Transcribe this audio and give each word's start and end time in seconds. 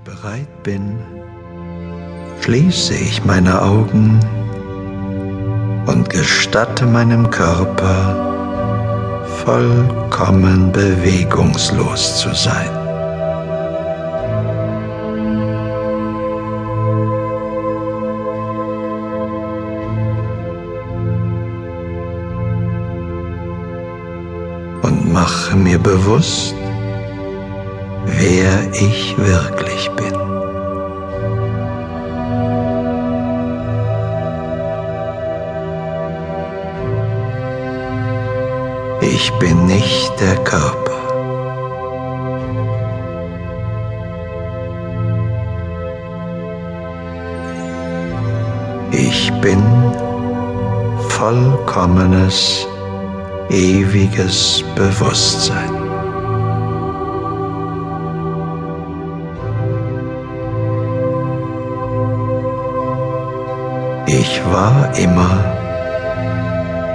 ich 0.00 0.04
bereit 0.04 0.62
bin, 0.62 0.98
schließe 2.40 2.94
ich 2.94 3.24
meine 3.24 3.62
Augen 3.62 4.20
und 5.86 6.08
gestatte 6.10 6.86
meinem 6.86 7.28
Körper 7.30 9.24
vollkommen 9.44 10.72
bewegungslos 10.72 12.18
zu 12.18 12.34
sein. 12.34 12.68
Und 24.82 25.12
mache 25.12 25.56
mir 25.56 25.78
bewusst, 25.78 26.54
wer 28.20 28.70
ich 28.72 29.16
wirklich 29.16 29.90
bin. 29.96 30.14
Ich 39.00 39.32
bin 39.38 39.66
nicht 39.66 40.12
der 40.20 40.36
Körper. 40.44 40.98
Ich 48.92 49.32
bin 49.40 49.62
vollkommenes, 51.08 52.66
ewiges 53.48 54.62
Bewusstsein. 54.74 55.79
Ich 64.22 64.42
war 64.52 64.94
immer 64.98 65.34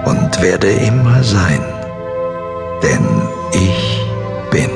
und 0.05 0.41
werde 0.43 0.69
immer 0.69 1.23
sein, 1.23 1.59
denn 2.83 3.03
ich 3.51 4.05
bin. 4.51 4.69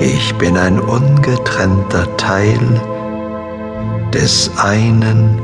Ich 0.00 0.34
bin 0.34 0.56
ein 0.56 0.80
ungetrennter 0.80 2.16
Teil 2.16 2.58
des 4.12 4.50
einen 4.58 5.38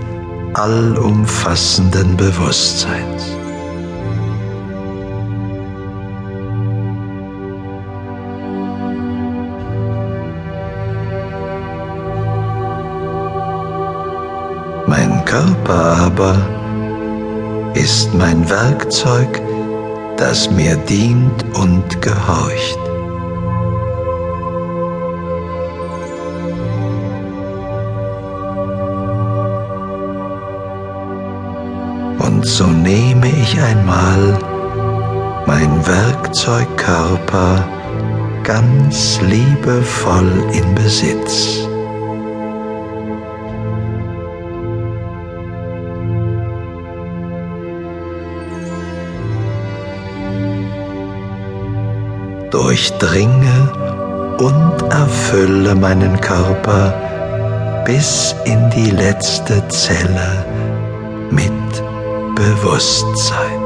allumfassenden 0.54 2.16
Bewusstseins. 2.16 3.39
Körper 15.30 15.96
aber 16.06 16.34
ist 17.74 18.12
mein 18.14 18.50
Werkzeug, 18.50 19.40
das 20.16 20.50
mir 20.50 20.74
dient 20.88 21.44
und 21.54 22.02
gehorcht. 22.02 22.78
Und 32.18 32.44
so 32.44 32.66
nehme 32.66 33.28
ich 33.28 33.56
einmal 33.60 34.36
mein 35.46 35.86
Werkzeugkörper 35.86 37.64
ganz 38.42 39.20
liebevoll 39.20 40.44
in 40.52 40.74
Besitz. 40.74 41.69
Durchdringe 52.50 53.72
und 54.38 54.82
erfülle 54.90 55.74
meinen 55.74 56.20
Körper 56.20 56.94
bis 57.84 58.34
in 58.44 58.70
die 58.70 58.90
letzte 58.90 59.66
Zelle 59.68 60.44
mit 61.30 61.82
Bewusstsein. 62.34 63.59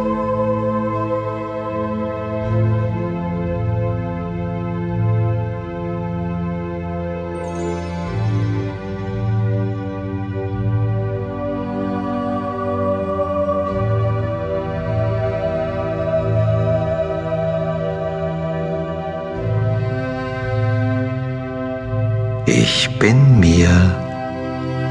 Ich 22.47 22.91
bin 22.99 23.41
mir 23.41 23.71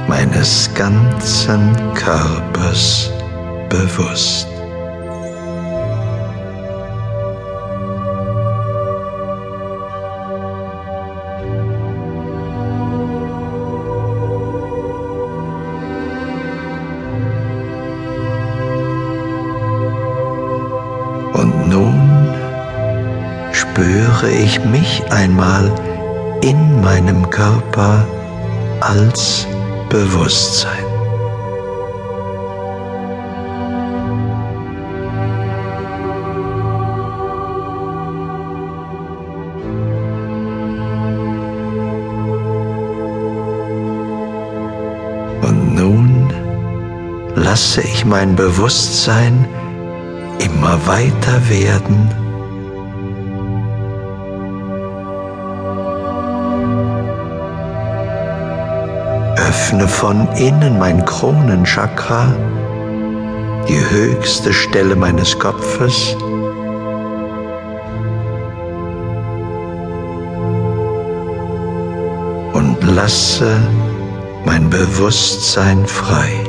meines 0.07 0.73
ganzen 0.73 1.75
Körpers 1.93 3.11
bewusst. 3.69 4.47
Und 21.33 21.69
nun 21.69 22.29
spüre 23.51 24.31
ich 24.31 24.59
mich 24.65 25.03
einmal 25.11 25.71
in 26.43 26.81
meinem 26.81 27.29
Körper 27.29 28.05
als 28.81 29.47
Bewusstsein. 29.87 30.83
Und 45.43 45.75
nun 45.75 46.29
lasse 47.35 47.81
ich 47.83 48.03
mein 48.03 48.35
Bewusstsein 48.35 49.47
immer 50.39 50.77
weiter 50.85 51.39
werden 51.47 52.22
öffne 59.53 59.87
von 59.87 60.27
innen 60.35 60.79
mein 60.79 61.05
Kronenchakra, 61.05 62.35
die 63.69 63.79
höchste 63.91 64.51
Stelle 64.51 64.95
meines 64.95 65.37
Kopfes. 65.37 66.15
Und 72.53 72.77
lasse 72.81 73.61
mein 74.43 74.71
Bewusstsein 74.71 75.85
frei. 75.85 76.42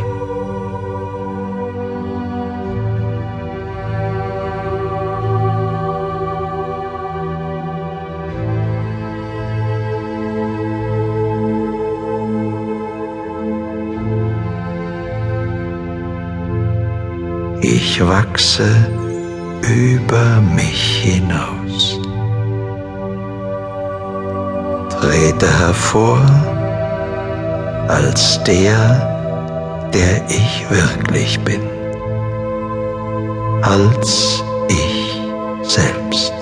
Ich 17.95 18.05
wachse 18.05 18.67
über 19.63 20.41
mich 20.41 21.03
hinaus. 21.05 22.01
Trete 24.91 25.47
hervor 25.61 26.19
als 27.87 28.43
der, 28.43 29.89
der 29.95 30.29
ich 30.29 30.67
wirklich 30.71 31.39
bin. 31.45 31.61
Als 33.63 34.43
ich 34.67 35.21
selbst. 35.63 36.34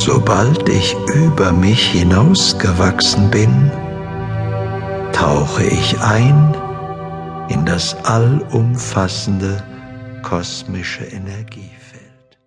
Sobald 0.00 0.66
ich 0.68 0.96
über 1.14 1.52
mich 1.52 1.90
hinausgewachsen 1.90 3.30
bin, 3.30 3.70
tauche 5.12 5.64
ich 5.64 6.00
ein 6.00 6.54
in 7.50 7.66
das 7.66 7.94
allumfassende 8.04 9.62
kosmische 10.22 11.04
Energiefeld. 11.04 11.79